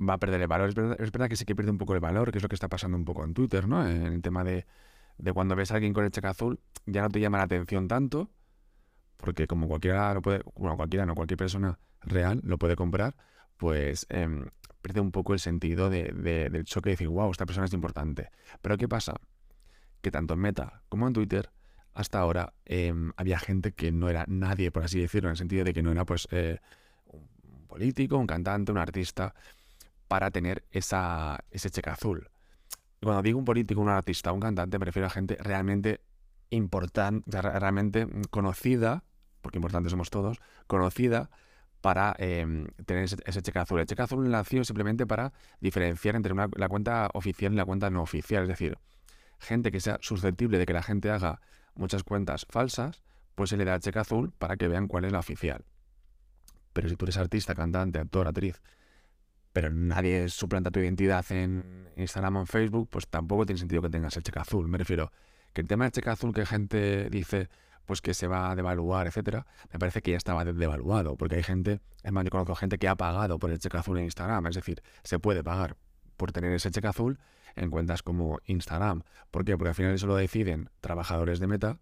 va 0.00 0.14
a 0.14 0.18
perder 0.18 0.40
el 0.40 0.48
valor. 0.48 0.68
Es 0.68 0.74
verdad, 1.12 1.28
que 1.28 1.36
sí 1.36 1.44
que 1.44 1.54
pierde 1.54 1.70
un 1.70 1.78
poco 1.78 1.94
el 1.94 2.00
valor, 2.00 2.30
que 2.30 2.38
es 2.38 2.42
lo 2.42 2.48
que 2.48 2.54
está 2.56 2.68
pasando 2.68 2.96
un 2.96 3.04
poco 3.04 3.24
en 3.24 3.34
Twitter, 3.34 3.66
¿no? 3.68 3.86
En 3.86 4.02
el 4.06 4.22
tema 4.22 4.44
de, 4.44 4.66
de 5.18 5.32
cuando 5.32 5.56
ves 5.56 5.70
a 5.70 5.74
alguien 5.74 5.92
con 5.92 6.04
el 6.04 6.10
cheque 6.10 6.26
azul, 6.26 6.60
ya 6.86 7.02
no 7.02 7.08
te 7.08 7.20
llama 7.20 7.38
la 7.38 7.44
atención 7.44 7.88
tanto, 7.88 8.30
porque 9.16 9.46
como 9.46 9.68
cualquiera 9.68 10.12
lo 10.14 10.22
puede, 10.22 10.42
bueno, 10.54 10.76
cualquiera, 10.76 11.06
no, 11.06 11.14
cualquier 11.14 11.38
persona 11.38 11.78
real 12.02 12.40
lo 12.44 12.58
puede 12.58 12.76
comprar, 12.76 13.16
pues 13.56 14.06
em, 14.10 14.46
pierde 14.82 15.00
un 15.00 15.10
poco 15.10 15.32
el 15.32 15.40
sentido 15.40 15.90
de, 15.90 16.12
del 16.12 16.64
choque 16.64 16.90
de 16.90 16.92
decir, 16.92 17.08
wow, 17.08 17.30
esta 17.30 17.46
persona 17.46 17.66
es 17.66 17.72
importante. 17.72 18.30
Pero 18.62 18.76
¿qué 18.76 18.88
pasa? 18.88 19.14
Que 20.00 20.10
tanto 20.10 20.34
en 20.34 20.40
Meta 20.40 20.82
como 20.88 21.06
en 21.06 21.12
Twitter, 21.12 21.50
hasta 21.92 22.20
ahora 22.20 22.52
em, 22.66 23.12
había 23.16 23.38
gente 23.38 23.72
que 23.72 23.90
no 23.90 24.08
era 24.08 24.24
nadie, 24.28 24.70
por 24.70 24.84
así 24.84 25.00
decirlo, 25.00 25.28
en 25.28 25.32
el 25.32 25.38
sentido 25.38 25.64
de 25.64 25.72
que 25.72 25.82
no 25.82 25.90
era 25.90 26.04
pues 26.04 26.28
eh, 26.30 26.58
un 27.06 27.66
político, 27.66 28.18
un 28.18 28.26
cantante, 28.26 28.70
un 28.70 28.78
artista 28.78 29.34
para 30.08 30.30
tener 30.30 30.64
esa, 30.70 31.44
ese 31.50 31.70
cheque 31.70 31.90
azul. 31.90 32.30
cuando 33.00 33.22
digo 33.22 33.38
un 33.38 33.44
político, 33.44 33.80
un 33.80 33.88
artista, 33.88 34.32
un 34.32 34.40
cantante, 34.40 34.78
me 34.78 34.84
refiero 34.84 35.06
a 35.06 35.10
gente 35.10 35.36
realmente 35.40 36.00
importante, 36.50 37.42
realmente 37.42 38.06
conocida, 38.30 39.04
porque 39.42 39.58
importantes 39.58 39.90
somos 39.90 40.10
todos, 40.10 40.38
conocida 40.66 41.30
para 41.80 42.16
em, 42.18 42.66
tener 42.84 43.04
ese, 43.04 43.42
cheque 43.42 43.58
azul. 43.58 43.80
El 43.80 43.86
cheque 43.86 44.02
azul 44.02 44.28
nació 44.28 44.64
simplemente 44.64 45.06
para 45.06 45.32
diferenciar 45.60 46.16
entre 46.16 46.34
la 46.34 46.68
cuenta 46.68 47.10
oficial 47.14 47.52
y 47.52 47.56
la 47.56 47.64
cuenta 47.64 47.90
no 47.90 48.02
oficial. 48.02 48.42
Es 48.42 48.48
decir, 48.48 48.78
gente 49.38 49.70
que 49.70 49.80
sea 49.80 49.98
susceptible 50.00 50.58
de 50.58 50.66
que 50.66 50.72
la 50.72 50.82
gente 50.82 51.10
haga 51.10 51.40
muchas 51.74 52.02
cuentas 52.02 52.46
falsas, 52.50 53.02
pues 53.34 53.50
se 53.50 53.56
le 53.56 53.64
da 53.64 53.74
el 53.74 53.80
cheque 53.80 53.98
azul 53.98 54.32
para 54.38 54.56
que 54.56 54.66
vean 54.66 54.88
cuál 54.88 55.04
es 55.04 55.12
la 55.12 55.18
oficial. 55.18 55.64
Pero 56.72 56.88
si 56.88 56.96
tú 56.96 57.04
eres 57.04 57.18
artista, 57.18 57.54
cantante, 57.54 57.98
actor, 57.98 58.26
actriz, 58.26 58.60
pero 59.56 59.70
nadie 59.70 60.28
suplanta 60.28 60.70
tu 60.70 60.80
identidad 60.80 61.24
en 61.32 61.88
Instagram 61.96 62.36
o 62.36 62.40
en 62.40 62.46
Facebook, 62.46 62.90
pues 62.90 63.08
tampoco 63.08 63.46
tiene 63.46 63.58
sentido 63.58 63.80
que 63.80 63.88
tengas 63.88 64.14
el 64.18 64.22
cheque 64.22 64.38
azul. 64.38 64.68
Me 64.68 64.76
refiero 64.76 65.10
que 65.54 65.62
el 65.62 65.66
tema 65.66 65.86
del 65.86 65.92
cheque 65.92 66.10
azul 66.10 66.34
que 66.34 66.44
gente 66.44 67.08
dice 67.08 67.48
pues 67.86 68.02
que 68.02 68.12
se 68.12 68.26
va 68.26 68.50
a 68.50 68.54
devaluar, 68.54 69.06
etcétera, 69.06 69.46
me 69.72 69.78
parece 69.78 70.02
que 70.02 70.10
ya 70.10 70.18
estaba 70.18 70.44
devaluado, 70.44 71.16
porque 71.16 71.36
hay 71.36 71.42
gente, 71.42 71.80
es 72.02 72.12
más, 72.12 72.24
yo 72.24 72.30
conozco 72.30 72.54
gente 72.54 72.76
que 72.76 72.86
ha 72.86 72.96
pagado 72.96 73.38
por 73.38 73.50
el 73.50 73.58
cheque 73.58 73.78
azul 73.78 73.96
en 73.96 74.04
Instagram, 74.04 74.46
es 74.48 74.56
decir, 74.56 74.82
se 75.04 75.18
puede 75.18 75.42
pagar 75.42 75.78
por 76.18 76.32
tener 76.32 76.52
ese 76.52 76.70
cheque 76.70 76.88
azul 76.88 77.18
en 77.54 77.70
cuentas 77.70 78.02
como 78.02 78.40
Instagram. 78.44 79.04
¿Por 79.30 79.46
qué? 79.46 79.56
Porque 79.56 79.70
al 79.70 79.74
final 79.74 79.94
eso 79.94 80.06
lo 80.06 80.16
deciden 80.16 80.68
trabajadores 80.82 81.40
de 81.40 81.46
Meta, 81.46 81.78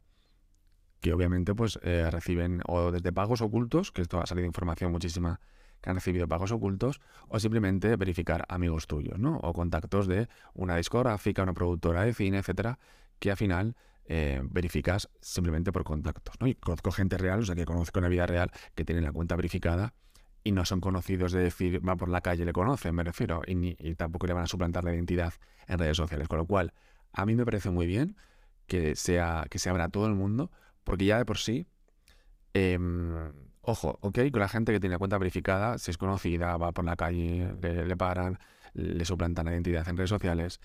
que 1.01 1.13
obviamente 1.13 1.57
pues 1.57 1.81
eh, 1.83 2.09
reciben 2.09 2.63
o 2.69 2.93
desde 2.93 3.13
pagos 3.13 3.41
ocultos, 3.41 3.91
que 3.91 4.03
esto 4.03 4.21
ha 4.21 4.27
salido 4.27 4.47
información 4.47 4.93
muchísima 4.93 5.41
que 5.85 5.91
han 5.91 5.97
recibido 5.97 6.27
pagos 6.27 6.51
ocultos, 6.51 7.03
o 7.29 7.39
simplemente 7.39 7.95
verificar 7.97 8.47
amigos 8.49 8.87
tuyos, 8.87 9.19
¿no? 9.19 9.37
O 9.43 9.53
contactos 9.53 10.07
de 10.09 10.29
una 10.55 10.77
discográfica, 10.77 11.43
una 11.43 11.53
productora 11.53 12.05
de 12.05 12.15
cine, 12.15 12.39
etcétera, 12.39 12.79
que 13.19 13.31
al 13.31 13.37
final 13.37 13.77
eh, 14.07 14.41
verificas 14.45 15.11
simplemente 15.21 15.73
por 15.73 15.85
contactos, 15.85 16.37
¿no? 16.41 16.47
Y 16.47 16.55
conozco 16.55 16.91
gente 16.91 17.19
real, 17.19 17.41
o 17.41 17.45
sea, 17.45 17.55
que 17.55 17.67
conozco 17.67 17.99
en 17.99 18.05
la 18.05 18.09
vida 18.09 18.27
real 18.27 18.51
que 18.75 18.87
tienen 18.87 19.05
la 19.05 19.13
cuenta 19.13 19.37
verificada 19.37 19.93
y 20.43 20.53
no 20.53 20.65
son 20.65 20.81
conocidos 20.81 21.33
de 21.33 21.41
decir, 21.41 21.87
va 21.87 21.97
por 21.97 22.09
la 22.09 22.23
calle, 22.23 22.47
le 22.47 22.55
conocen, 22.55 22.95
me 22.95 23.05
refiero, 23.05 23.43
y, 23.47 23.77
y 23.79 23.95
tampoco 23.95 24.27
le 24.27 24.33
van 24.33 24.45
a 24.45 24.47
suplantar 24.47 24.85
la 24.85 24.95
identidad 24.95 25.35
en 25.67 25.79
redes 25.79 25.99
sociales. 25.99 26.29
Con 26.29 26.39
lo 26.39 26.47
cual, 26.47 26.73
a 27.13 27.27
mí 27.27 27.35
me 27.35 27.45
parece 27.45 27.69
muy 27.69 27.87
bien 27.87 28.17
que, 28.67 28.97
sea, 28.97 29.45
que 29.51 29.59
se 29.59 29.69
abra 29.69 29.85
a 29.85 29.89
todo 29.91 30.07
el 30.07 30.15
mundo, 30.15 30.51
porque 30.83 31.05
ya 31.05 31.19
de 31.19 31.27
por 31.27 31.37
sí 31.37 31.67
Em, 32.55 33.33
ojo, 33.65 33.99
ok, 34.01 34.19
con 34.31 34.41
la 34.41 34.49
gente 34.49 34.73
que 34.73 34.81
tiene 34.81 34.99
cuenta 34.99 35.19
verificada, 35.19 35.79
si 35.79 35.91
es 35.91 35.99
conocida, 35.99 36.57
va 36.57 36.73
por 36.73 36.85
la 36.85 36.97
calle, 36.97 37.55
le, 37.61 37.97
paran, 37.97 38.39
le 38.75 39.05
suplantan 39.05 39.47
la 39.47 39.53
identidad 39.53 39.89
en 39.89 39.97
redes 39.97 40.11
sociales. 40.11 40.61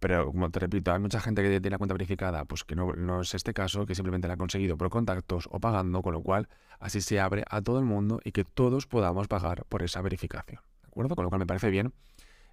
Pero 0.00 0.26
como 0.26 0.50
te 0.50 0.58
repito, 0.58 0.92
hay 0.92 0.98
mucha 0.98 1.20
gente 1.20 1.42
que 1.42 1.48
tiene 1.48 1.70
la 1.70 1.78
cuenta 1.78 1.94
verificada, 1.94 2.44
pues 2.44 2.64
que 2.64 2.74
no, 2.74 2.92
no, 2.94 3.20
es 3.20 3.34
este 3.34 3.54
caso, 3.54 3.86
que 3.86 3.94
simplemente 3.94 4.26
la 4.26 4.34
ha 4.34 4.36
conseguido 4.36 4.76
por 4.76 4.90
contactos 4.90 5.48
o 5.52 5.60
pagando, 5.60 6.02
con 6.02 6.12
lo 6.12 6.22
cual 6.22 6.48
así 6.80 7.00
se 7.00 7.20
abre 7.20 7.44
a 7.48 7.62
todo 7.62 7.78
el 7.78 7.84
mundo 7.84 8.20
y 8.24 8.32
que 8.32 8.44
todos 8.44 8.86
podamos 8.88 9.28
pagar 9.28 9.64
por 9.66 9.82
esa 9.82 10.02
verificación. 10.02 10.60
¿De 10.82 10.88
acuerdo? 10.88 11.14
Con 11.14 11.24
lo 11.24 11.30
cual 11.30 11.38
me 11.38 11.46
parece 11.46 11.70
bien 11.70 11.92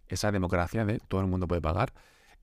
esa 0.07 0.31
democracia 0.31 0.85
de 0.85 0.99
todo 1.07 1.21
el 1.21 1.27
mundo 1.27 1.47
puede 1.47 1.61
pagar. 1.61 1.93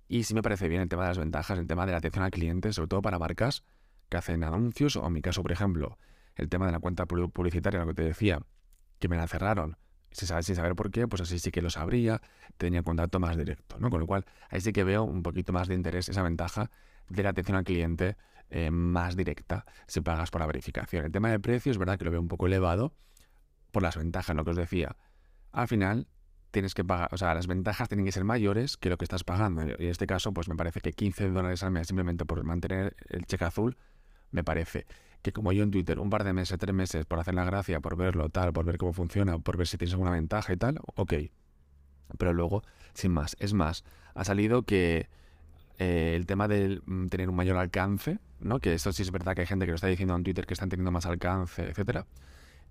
Y 0.08 0.24
sí 0.24 0.34
me 0.34 0.42
parece 0.42 0.68
bien 0.68 0.82
el 0.82 0.88
tema 0.88 1.02
de 1.02 1.08
las 1.08 1.18
ventajas, 1.18 1.58
el 1.58 1.66
tema 1.66 1.86
de 1.86 1.92
la 1.92 1.98
atención 1.98 2.24
al 2.24 2.30
cliente, 2.30 2.72
sobre 2.72 2.88
todo 2.88 3.02
para 3.02 3.18
marcas 3.18 3.64
que 4.08 4.16
hacen 4.16 4.44
anuncios, 4.44 4.96
o 4.96 5.06
en 5.06 5.12
mi 5.12 5.20
caso, 5.20 5.42
por 5.42 5.52
ejemplo, 5.52 5.98
el 6.36 6.48
tema 6.48 6.66
de 6.66 6.72
la 6.72 6.78
cuenta 6.78 7.06
publicitaria, 7.06 7.80
lo 7.80 7.86
que 7.86 7.94
te 7.94 8.02
decía, 8.02 8.40
que 8.98 9.08
me 9.08 9.16
la 9.16 9.26
cerraron 9.26 9.76
sin 10.10 10.28
saber, 10.28 10.44
sin 10.44 10.56
saber 10.56 10.74
por 10.74 10.90
qué, 10.90 11.06
pues 11.06 11.22
así 11.22 11.38
sí 11.38 11.50
que 11.50 11.60
lo 11.60 11.68
sabría, 11.68 12.22
tenía 12.56 12.82
contacto 12.82 13.20
más 13.20 13.36
directo, 13.36 13.76
¿no? 13.78 13.90
Con 13.90 14.00
lo 14.00 14.06
cual, 14.06 14.24
ahí 14.48 14.60
sí 14.60 14.72
que 14.72 14.84
veo 14.84 15.04
un 15.04 15.22
poquito 15.22 15.52
más 15.52 15.68
de 15.68 15.74
interés, 15.74 16.08
esa 16.08 16.22
ventaja 16.22 16.70
de 17.08 17.22
la 17.22 17.30
atención 17.30 17.56
al 17.56 17.64
cliente 17.64 18.16
eh, 18.48 18.70
más 18.70 19.16
directa 19.16 19.66
si 19.86 20.00
pagas 20.00 20.30
por 20.30 20.40
la 20.40 20.46
verificación. 20.46 21.04
El 21.04 21.12
tema 21.12 21.30
de 21.30 21.38
precio 21.38 21.70
es 21.70 21.78
verdad 21.78 21.98
que 21.98 22.04
lo 22.04 22.10
veo 22.10 22.20
un 22.20 22.28
poco 22.28 22.46
elevado 22.46 22.94
por 23.72 23.82
las 23.82 23.96
ventajas, 23.96 24.34
lo 24.34 24.44
que 24.44 24.50
os 24.50 24.56
decía. 24.56 24.96
Al 25.52 25.68
final, 25.68 26.08
tienes 26.50 26.72
que 26.72 26.84
pagar, 26.84 27.08
o 27.12 27.18
sea, 27.18 27.34
las 27.34 27.46
ventajas 27.46 27.88
tienen 27.88 28.06
que 28.06 28.12
ser 28.12 28.24
mayores 28.24 28.76
que 28.76 28.88
lo 28.88 28.96
que 28.96 29.04
estás 29.04 29.24
pagando. 29.24 29.66
Y 29.66 29.72
en 29.72 29.90
este 29.90 30.06
caso, 30.06 30.32
pues 30.32 30.48
me 30.48 30.56
parece 30.56 30.80
que 30.80 30.92
15 30.92 31.28
dólares 31.28 31.62
al 31.62 31.72
mes 31.72 31.88
simplemente 31.88 32.24
por 32.24 32.42
mantener 32.44 32.96
el 33.08 33.26
cheque 33.26 33.44
azul, 33.44 33.76
me 34.30 34.44
parece 34.44 34.86
que 35.22 35.32
como 35.32 35.52
yo 35.52 35.64
en 35.64 35.72
Twitter, 35.72 35.98
un 35.98 36.08
par 36.08 36.22
de 36.22 36.32
meses, 36.32 36.56
tres 36.58 36.74
meses, 36.74 37.04
por 37.04 37.18
hacer 37.18 37.34
la 37.34 37.44
gracia, 37.44 37.80
por 37.80 37.96
verlo, 37.96 38.28
tal, 38.28 38.52
por 38.52 38.64
ver 38.64 38.78
cómo 38.78 38.92
funciona, 38.92 39.38
por 39.38 39.56
ver 39.56 39.66
si 39.66 39.76
tienes 39.76 39.94
alguna 39.94 40.12
ventaja 40.12 40.52
y 40.52 40.56
tal, 40.56 40.78
ok. 40.94 41.14
Pero 42.16 42.32
luego, 42.32 42.62
sin 42.94 43.12
más, 43.12 43.36
es 43.40 43.52
más, 43.52 43.84
ha 44.14 44.24
salido 44.24 44.62
que 44.62 45.08
eh, 45.78 46.14
el 46.14 46.26
tema 46.26 46.48
de 46.48 46.80
mm, 46.86 47.06
tener 47.08 47.28
un 47.28 47.34
mayor 47.34 47.56
alcance, 47.56 48.18
¿no? 48.40 48.60
Que 48.60 48.74
eso 48.74 48.92
sí 48.92 49.02
es 49.02 49.10
verdad 49.10 49.34
que 49.34 49.40
hay 49.42 49.46
gente 49.46 49.66
que 49.66 49.72
lo 49.72 49.74
está 49.74 49.88
diciendo 49.88 50.14
en 50.14 50.22
Twitter 50.22 50.46
que 50.46 50.54
están 50.54 50.68
teniendo 50.68 50.90
más 50.90 51.06
alcance, 51.06 51.68
etcétera. 51.68 52.06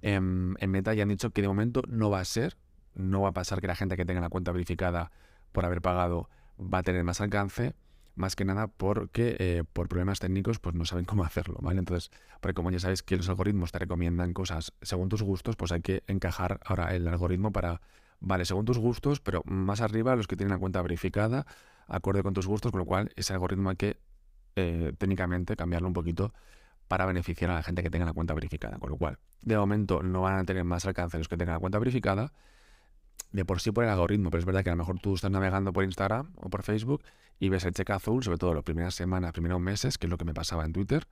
Em, 0.01 0.55
en 0.59 0.71
Meta 0.71 0.93
ya 0.93 1.03
han 1.03 1.09
dicho 1.09 1.31
que 1.31 1.41
de 1.41 1.47
momento 1.47 1.81
no 1.87 2.09
va 2.09 2.19
a 2.21 2.25
ser, 2.25 2.57
no 2.93 3.21
va 3.21 3.29
a 3.29 3.33
pasar 3.33 3.61
que 3.61 3.67
la 3.67 3.75
gente 3.75 3.97
que 3.97 4.05
tenga 4.05 4.21
la 4.21 4.29
cuenta 4.29 4.51
verificada 4.51 5.11
por 5.51 5.65
haber 5.65 5.81
pagado 5.81 6.29
va 6.57 6.79
a 6.79 6.83
tener 6.83 7.03
más 7.03 7.21
alcance, 7.21 7.75
más 8.15 8.35
que 8.35 8.45
nada 8.45 8.67
porque 8.67 9.35
eh, 9.39 9.63
por 9.71 9.87
problemas 9.87 10.19
técnicos 10.19 10.59
pues 10.59 10.75
no 10.75 10.85
saben 10.85 11.05
cómo 11.05 11.23
hacerlo, 11.25 11.57
¿vale? 11.61 11.79
Entonces, 11.79 12.11
porque 12.41 12.53
como 12.53 12.71
ya 12.71 12.79
sabéis 12.79 13.03
que 13.03 13.17
los 13.17 13.29
algoritmos 13.29 13.71
te 13.71 13.79
recomiendan 13.79 14.33
cosas 14.33 14.73
según 14.81 15.09
tus 15.09 15.21
gustos, 15.21 15.55
pues 15.55 15.71
hay 15.71 15.81
que 15.81 16.03
encajar 16.07 16.59
ahora 16.65 16.95
el 16.95 17.07
algoritmo 17.07 17.51
para, 17.51 17.81
vale, 18.19 18.45
según 18.45 18.65
tus 18.65 18.77
gustos, 18.77 19.19
pero 19.19 19.41
más 19.45 19.81
arriba 19.81 20.15
los 20.15 20.27
que 20.27 20.35
tienen 20.35 20.51
la 20.53 20.59
cuenta 20.59 20.81
verificada, 20.81 21.45
acorde 21.87 22.23
con 22.23 22.33
tus 22.33 22.47
gustos, 22.47 22.71
con 22.71 22.79
lo 22.79 22.85
cual 22.85 23.11
ese 23.15 23.33
algoritmo 23.33 23.69
hay 23.69 23.75
que 23.75 23.97
eh, 24.55 24.93
técnicamente 24.97 25.55
cambiarlo 25.55 25.87
un 25.87 25.93
poquito 25.93 26.33
para 26.87 27.05
beneficiar 27.05 27.51
a 27.51 27.55
la 27.55 27.63
gente 27.63 27.83
que 27.83 27.89
tenga 27.89 28.05
la 28.05 28.13
cuenta 28.13 28.33
verificada. 28.33 28.77
Con 28.77 28.89
lo 28.89 28.97
cual, 28.97 29.17
de 29.41 29.57
momento 29.57 30.03
no 30.03 30.21
van 30.21 30.37
a 30.37 30.43
tener 30.45 30.63
más 30.63 30.85
alcance 30.85 31.17
los 31.17 31.27
que 31.27 31.37
tengan 31.37 31.55
la 31.55 31.59
cuenta 31.59 31.79
verificada, 31.79 32.31
de 33.35 33.43
por 33.43 33.59
sí 33.59 33.71
por 33.71 33.83
el 33.83 33.89
algoritmo, 33.89 34.29
pero 34.31 34.39
es 34.39 34.45
verdad 34.45 34.63
que 34.63 34.69
a 34.69 34.73
lo 34.73 34.77
mejor 34.77 34.99
tú 34.99 35.13
estás 35.13 35.29
navegando 35.29 35.73
por 35.73 35.83
Instagram 35.83 36.31
o 36.37 36.49
por 36.49 36.63
Facebook 36.63 37.03
y 37.37 37.49
ves 37.49 37.65
el 37.65 37.73
cheque 37.73 37.91
azul, 37.91 38.23
sobre 38.23 38.37
todo 38.37 38.53
las 38.53 38.63
primeras 38.63 38.95
semanas, 38.95 39.33
primeros 39.33 39.59
meses, 39.59 39.97
que 39.97 40.07
es 40.07 40.09
lo 40.09 40.17
que 40.17 40.23
me 40.23 40.33
pasaba 40.33 40.63
en 40.63 40.71
Twitter, 40.71 41.05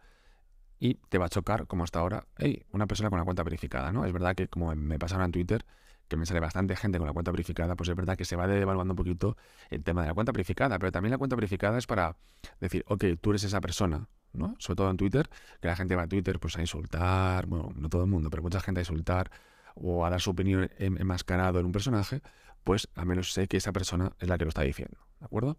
y 0.80 0.96
te 1.10 1.18
va 1.18 1.26
a 1.26 1.30
chocar, 1.30 1.68
como 1.68 1.84
hasta 1.84 2.00
ahora, 2.00 2.26
hey, 2.38 2.66
una 2.72 2.88
persona 2.88 3.10
con 3.10 3.20
la 3.20 3.26
cuenta 3.26 3.44
verificada, 3.44 3.92
¿no? 3.92 4.06
Es 4.06 4.14
verdad 4.14 4.36
que 4.36 4.48
como 4.48 4.74
me 4.74 4.98
pasaba 4.98 5.26
en 5.26 5.34
Twitter, 5.34 5.66
que 6.08 6.16
me 6.16 6.26
sale 6.26 6.40
bastante 6.40 6.78
gente 6.78 6.98
con 6.98 7.08
la 7.08 7.14
cuenta 7.14 7.32
verificada, 7.32 7.76
pues 7.76 7.90
es 7.90 7.96
verdad 7.96 8.18
que 8.18 8.24
se 8.24 8.38
va 8.38 8.48
devaluando 8.48 8.94
un 8.94 8.98
poquito 8.98 9.36
el 9.70 9.84
tema 9.84 10.02
de 10.02 10.08
la 10.08 10.14
cuenta 10.14 10.32
verificada, 10.32 10.80
pero 10.80 10.94
también 10.94 11.12
la 11.12 11.18
cuenta 11.18 11.36
verificada 11.36 11.78
es 11.78 11.88
para 11.88 12.16
decir, 12.62 12.86
ok, 12.88 13.04
tú 13.20 13.32
eres 13.32 13.44
esa 13.44 13.60
persona, 13.60 14.08
¿no? 14.32 14.56
Sobre 14.60 14.78
todo 14.78 14.90
en 14.90 14.96
Twitter, 14.96 15.30
que 15.60 15.68
la 15.68 15.76
gente 15.76 15.96
va 15.98 16.04
a 16.04 16.08
Twitter 16.08 16.40
pues 16.40 16.58
a 16.58 16.62
insultar, 16.62 17.48
bueno, 17.48 17.74
no 17.76 17.90
todo 17.90 18.04
el 18.04 18.10
mundo, 18.10 18.30
pero 18.30 18.44
mucha 18.44 18.62
gente 18.62 18.80
a 18.80 18.84
insultar 18.84 19.30
o 19.76 20.06
a 20.06 20.10
dar 20.10 20.22
su 20.22 20.32
opinión 20.32 20.70
enmascarado 20.78 21.60
en 21.60 21.66
un 21.66 21.72
personaje, 21.72 22.22
pues 22.64 22.90
al 22.96 23.06
menos 23.06 23.34
sé 23.34 23.48
que 23.48 23.58
esa 23.58 23.72
persona 23.72 24.14
es 24.20 24.30
la 24.30 24.38
que 24.38 24.46
lo 24.46 24.50
está 24.50 24.62
diciendo, 24.62 24.98
¿de 25.20 25.26
acuerdo? 25.26 25.58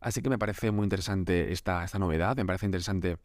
Así 0.00 0.20
que 0.22 0.30
me 0.30 0.38
parece 0.38 0.70
muy 0.70 0.84
interesante 0.84 1.52
esta, 1.52 1.84
esta 1.84 1.98
novedad, 1.98 2.36
me 2.36 2.44
parece 2.44 2.66
interesante, 2.66 3.18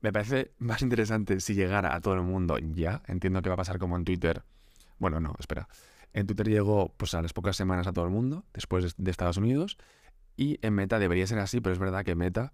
me 0.00 0.12
parece 0.12 0.52
más 0.58 0.82
interesante 0.82 1.40
si 1.40 1.54
llegara 1.54 1.94
a 1.94 2.00
todo 2.00 2.14
el 2.14 2.22
mundo 2.22 2.58
ya, 2.58 3.02
entiendo 3.06 3.42
que 3.42 3.48
va 3.48 3.54
a 3.54 3.58
pasar 3.58 3.78
como 3.78 3.96
en 3.96 4.04
Twitter, 4.04 4.42
bueno, 4.98 5.20
no, 5.20 5.34
espera, 5.38 5.68
en 6.12 6.26
Twitter 6.26 6.48
llegó 6.48 6.92
pues 6.96 7.14
a 7.14 7.22
las 7.22 7.32
pocas 7.32 7.56
semanas 7.56 7.86
a 7.86 7.92
todo 7.92 8.04
el 8.04 8.10
mundo, 8.10 8.44
después 8.52 8.94
de 8.96 9.10
Estados 9.10 9.36
Unidos, 9.36 9.78
y 10.36 10.58
en 10.62 10.74
Meta 10.74 10.98
debería 10.98 11.26
ser 11.26 11.38
así, 11.38 11.60
pero 11.60 11.72
es 11.72 11.78
verdad 11.78 12.04
que 12.04 12.14
Meta 12.14 12.52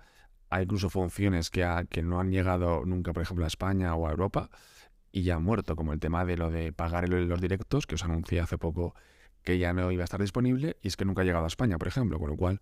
hay 0.51 0.65
incluso 0.65 0.89
funciones 0.91 1.51
que, 1.51 1.67
que 1.91 2.03
no 2.03 2.21
han 2.21 2.31
llegado 2.31 2.85
nunca, 2.85 3.13
por 3.13 3.23
ejemplo, 3.23 3.45
a 3.45 3.49
España 3.49 3.95
o 3.95 4.07
a 4.07 4.11
Europa, 4.11 4.51
y 5.13 5.23
ya 5.23 5.39
muerto, 5.39 5.77
como 5.77 5.93
el 5.93 6.01
tema 6.01 6.25
de 6.25 6.37
lo 6.37 6.51
de 6.51 6.73
pagar 6.73 7.09
los 7.09 7.41
directos, 7.41 7.87
que 7.87 7.95
os 7.95 8.05
anuncié 8.05 8.41
hace 8.41 8.59
poco 8.59 8.95
que 9.43 9.59
ya 9.59 9.73
no 9.73 9.91
iba 9.91 10.03
a 10.03 10.05
estar 10.05 10.21
disponible, 10.21 10.77
y 10.83 10.89
es 10.89 10.97
que 10.97 11.05
nunca 11.05 11.23
ha 11.23 11.25
llegado 11.25 11.45
a 11.45 11.49
España, 11.49 11.79
por 11.79 11.89
ejemplo, 11.89 12.19
con 12.19 12.29
lo 12.31 12.37
cual, 12.37 12.61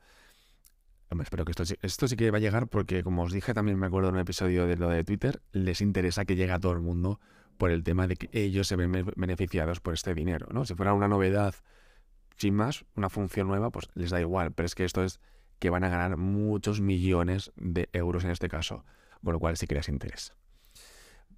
espero 1.21 1.45
que 1.45 1.53
esto, 1.53 1.65
esto 1.83 2.09
sí 2.09 2.17
que 2.17 2.31
va 2.31 2.39
a 2.39 2.41
llegar 2.41 2.69
porque, 2.69 3.03
como 3.03 3.23
os 3.23 3.33
dije, 3.33 3.55
también 3.55 3.79
me 3.79 3.87
acuerdo 3.87 4.11
en 4.11 4.17
un 4.17 4.21
episodio 4.21 4.67
de 4.67 4.77
lo 4.77 4.89
de 4.89 5.03
Twitter, 5.03 5.43
les 5.53 5.81
interesa 5.81 6.25
que 6.25 6.37
llegue 6.37 6.53
a 6.53 6.61
todo 6.61 6.73
el 6.73 6.81
mundo 6.81 7.21
por 7.57 7.71
el 7.71 7.83
tema 7.83 8.07
de 8.07 8.17
que 8.17 8.29
ellos 8.33 8.69
se 8.69 8.77
ven 8.77 8.93
beneficiados 9.17 9.81
por 9.81 9.95
este 9.95 10.15
dinero, 10.15 10.47
¿no? 10.53 10.65
Si 10.65 10.75
fuera 10.75 10.93
una 10.93 11.09
novedad 11.09 11.55
sin 12.37 12.55
más, 12.55 12.85
una 12.95 13.09
función 13.09 13.49
nueva, 13.49 13.71
pues 13.71 13.89
les 13.95 14.11
da 14.11 14.21
igual, 14.21 14.53
pero 14.53 14.67
es 14.67 14.75
que 14.75 14.85
esto 14.85 15.03
es 15.03 15.21
que 15.59 15.71
van 15.71 15.85
a 15.85 15.89
ganar 15.89 16.19
muchos 16.19 16.81
millones 16.81 17.53
de 17.57 17.89
euros 17.93 18.25
en 18.25 18.31
este 18.31 18.49
caso, 18.49 18.85
con 19.25 19.33
lo 19.33 19.41
cual 19.41 19.57
sí 19.57 19.67
que 19.67 19.75
les 19.75 19.89
interesa. 19.89 20.35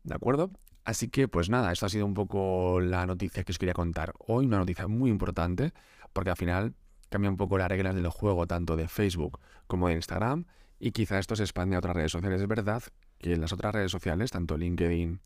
¿De 0.03 0.15
acuerdo? 0.15 0.51
Así 0.89 1.09
que, 1.09 1.29
pues 1.29 1.51
nada, 1.51 1.71
esto 1.71 1.85
ha 1.85 1.91
sido 1.91 2.07
un 2.07 2.15
poco 2.15 2.81
la 2.81 3.05
noticia 3.05 3.45
que 3.45 3.53
os 3.53 3.59
quería 3.59 3.75
contar 3.75 4.15
hoy, 4.27 4.47
una 4.47 4.57
noticia 4.57 4.89
muy 4.89 5.11
importante, 5.11 5.75
porque 6.15 6.31
al 6.31 6.37
final 6.39 6.73
cambia 7.11 7.29
un 7.29 7.37
poco 7.37 7.59
las 7.59 7.69
reglas 7.69 7.95
del 7.95 8.09
juego 8.09 8.47
tanto 8.47 8.75
de 8.75 8.89
Facebook 8.89 9.39
como 9.67 9.89
de 9.89 9.97
Instagram, 9.97 10.47
y 10.81 10.93
quizá 10.93 11.19
esto 11.19 11.37
se 11.37 11.43
expande 11.43 11.77
a 11.77 11.81
otras 11.81 11.95
redes 11.95 12.13
sociales. 12.13 12.41
Es 12.41 12.49
verdad 12.49 12.83
que 13.19 13.37
las 13.37 13.53
otras 13.53 13.75
redes 13.75 13.93
sociales, 13.93 14.31
tanto 14.31 14.57
LinkedIn, 14.57 15.21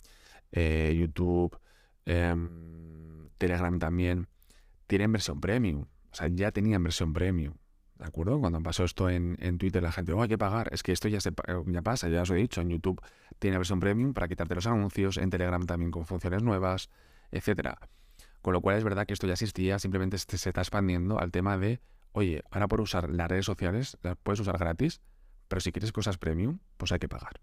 eh, 0.50 0.96
YouTube, 0.98 1.56
em, 2.06 3.28
Telegram 3.38 3.78
también, 3.78 4.26
tienen 4.88 5.12
versión 5.12 5.40
premium. 5.40 5.82
O 6.10 6.14
sea, 6.16 6.26
ya 6.26 6.50
tenían 6.50 6.82
versión 6.82 7.12
premium. 7.12 7.54
¿De 8.02 8.08
acuerdo? 8.08 8.40
Cuando 8.40 8.60
pasó 8.60 8.82
esto 8.82 9.08
en, 9.08 9.58
Twitter, 9.58 9.80
la 9.80 9.92
gente, 9.92 10.12
oh, 10.12 10.20
hay 10.20 10.28
que 10.28 10.36
pagar. 10.36 10.68
Es 10.72 10.82
que 10.82 10.90
esto 10.90 11.06
ya, 11.06 11.20
se, 11.20 11.30
ya 11.66 11.82
pasa, 11.82 12.08
ya 12.08 12.22
os 12.22 12.30
he 12.30 12.34
dicho. 12.34 12.60
En 12.60 12.68
YouTube 12.68 13.00
tiene 13.38 13.58
versión 13.58 13.78
premium 13.78 14.12
para 14.12 14.26
quitarte 14.26 14.56
los 14.56 14.66
anuncios, 14.66 15.18
en 15.18 15.30
Telegram 15.30 15.64
también 15.64 15.92
con 15.92 16.04
funciones 16.04 16.42
nuevas, 16.42 16.90
etcétera. 17.30 17.78
Con 18.40 18.54
lo 18.54 18.60
cual 18.60 18.76
es 18.76 18.82
verdad 18.82 19.06
que 19.06 19.12
esto 19.12 19.28
ya 19.28 19.34
existía, 19.34 19.78
simplemente 19.78 20.18
se, 20.18 20.36
se 20.36 20.48
está 20.48 20.62
expandiendo 20.62 21.20
al 21.20 21.30
tema 21.30 21.56
de, 21.58 21.80
oye, 22.10 22.42
ahora 22.50 22.66
por 22.66 22.80
usar 22.80 23.08
las 23.08 23.28
redes 23.28 23.46
sociales 23.46 23.96
las 24.02 24.16
puedes 24.20 24.40
usar 24.40 24.58
gratis, 24.58 25.00
pero 25.46 25.60
si 25.60 25.70
quieres 25.70 25.92
cosas 25.92 26.18
premium, 26.18 26.58
pues 26.78 26.90
hay 26.90 26.98
que 26.98 27.08
pagar. 27.08 27.40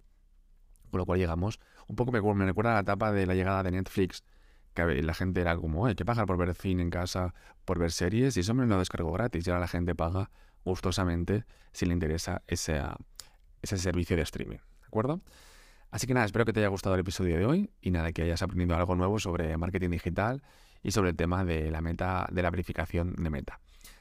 Con 0.91 0.97
lo 0.97 1.05
cual 1.05 1.19
llegamos, 1.19 1.61
un 1.87 1.95
poco 1.95 2.11
me, 2.11 2.45
recuerda 2.45 2.73
la 2.73 2.81
etapa 2.81 3.13
de 3.13 3.25
la 3.25 3.33
llegada 3.33 3.63
de 3.63 3.71
Netflix, 3.71 4.25
que 4.73 4.83
la 5.03 5.13
gente 5.13 5.39
era 5.39 5.55
como, 5.55 5.85
hay 5.85 5.95
que 5.95 6.03
pagar 6.03 6.25
por 6.25 6.35
ver 6.35 6.53
cine 6.53 6.83
en 6.83 6.89
casa, 6.89 7.33
por 7.63 7.79
ver 7.79 7.93
series, 7.93 8.35
y 8.35 8.41
eso 8.41 8.53
me 8.53 8.65
lo 8.65 8.77
descargo 8.77 9.13
gratis, 9.13 9.47
y 9.47 9.49
ahora 9.49 9.61
la 9.61 9.67
gente 9.69 9.95
paga 9.95 10.29
gustosamente 10.63 11.45
si 11.71 11.85
le 11.85 11.93
interesa 11.93 12.41
ese, 12.47 12.81
ese 13.61 13.77
servicio 13.77 14.15
de 14.15 14.23
streaming. 14.23 14.57
¿De 14.57 14.87
acuerdo? 14.87 15.21
Así 15.91 16.05
que 16.05 16.13
nada, 16.13 16.25
espero 16.25 16.45
que 16.45 16.53
te 16.53 16.59
haya 16.59 16.69
gustado 16.69 16.95
el 16.95 17.01
episodio 17.01 17.37
de 17.37 17.45
hoy 17.45 17.69
y 17.81 17.91
nada, 17.91 18.11
que 18.11 18.21
hayas 18.21 18.41
aprendido 18.41 18.75
algo 18.75 18.95
nuevo 18.95 19.19
sobre 19.19 19.57
marketing 19.57 19.89
digital 19.89 20.43
y 20.83 20.91
sobre 20.91 21.09
el 21.09 21.15
tema 21.15 21.43
de 21.43 21.71
la 21.71 21.81
meta, 21.81 22.27
de 22.31 22.41
la 22.41 22.51
verificación 22.51 23.15
de 23.15 23.29
meta. 23.29 23.59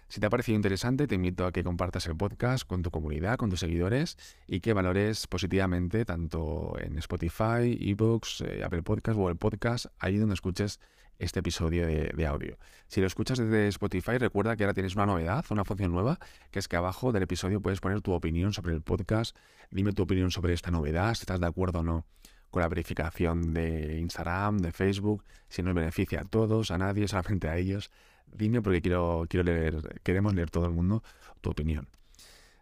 Si 0.09 0.21
te 0.21 0.27
ha 0.27 0.31
parecido 0.31 0.57
interesante, 0.57 1.07
te 1.07 1.17
invito 1.17 1.45
a 1.45 1.53
que 1.53 1.63
compartas 1.63 2.07
el 2.07 2.17
podcast 2.17 2.67
con 2.67 2.83
tu 2.83 2.91
comunidad, 2.91 3.37
con 3.37 3.51
tus 3.51 3.61
seguidores 3.61 4.17
y 4.47 4.61
que 4.61 4.73
valores 4.73 5.27
positivamente 5.27 6.07
tanto 6.07 6.77
en 6.81 6.97
Spotify, 6.97 7.77
eBooks, 7.79 8.41
eh, 8.41 8.63
Apple 8.65 8.83
Podcast, 8.83 9.19
Google 9.19 9.35
Podcast, 9.35 9.87
ahí 9.99 10.17
donde 10.17 10.33
escuches 10.33 10.81
este 11.19 11.41
episodio 11.41 11.87
de, 11.87 12.27
audio. 12.27 12.57
Si 12.87 13.03
lo 13.03 13.07
escuchas 13.07 13.37
desde 13.37 13.69
Spotify, 13.69 14.17
recuerda 14.17 14.57
que 14.57 14.65
ahora 14.65 14.73
tienes 14.73 14.95
una 14.95 15.05
novedad, 15.05 15.45
una 15.51 15.67
función 15.67 15.93
nueva, 15.93 16.19
que 16.51 16.59
es 16.59 16.69
que 16.69 16.77
abajo 16.77 17.13
del 17.13 17.25
episodio 17.25 17.61
puedes 17.61 17.81
poner 17.81 18.01
tu 18.01 18.13
opinión 18.13 18.55
sobre 18.55 18.73
el 18.73 18.81
podcast, 18.81 19.37
dime 19.71 19.93
tu 19.93 20.05
opinión 20.05 20.31
sobre 20.31 20.55
esta 20.55 20.71
novedad, 20.71 21.15
si 21.17 21.23
estás 21.23 21.41
de 21.41 21.47
acuerdo 21.47 21.81
o 21.81 21.83
no 21.83 22.07
con 22.51 22.63
la 22.63 22.69
verificación 22.69 23.53
de 23.53 23.99
Instagram, 23.99 24.59
de 24.59 24.73
Facebook, 24.73 25.23
si 25.49 25.63
nos 25.63 25.75
beneficia 25.75 26.23
a 26.23 26.25
todos, 26.25 26.71
a 26.71 26.79
nadie, 26.79 27.07
solamente 27.09 27.49
a 27.49 27.59
ellos. 27.59 27.91
Dime 28.35 28.63
porque 28.63 28.81
quiero, 28.81 29.27
quiero 29.29 29.45
leer, 29.45 30.01
queremos 30.03 30.35
leer 30.35 30.51
todo 30.51 30.67
el 30.67 30.73
mundo 30.73 31.03
tu 31.41 31.51
opinión. 31.51 31.89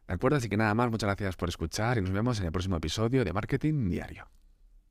¿De 0.06 0.14
acuerdo? 0.14 0.36
Así 0.36 0.48
que 0.48 0.56
nada 0.56 0.74
más, 0.74 0.90
muchas 0.90 1.08
gracias 1.08 1.36
por 1.36 1.48
escuchar 1.48 1.98
y 1.98 2.00
nos 2.00 2.12
vemos 2.12 2.38
en 2.40 2.46
el 2.46 2.52
próximo 2.52 2.76
episodio 2.76 3.24
de 3.24 3.32
Marketing 3.32 3.88
Diario. 3.88 4.28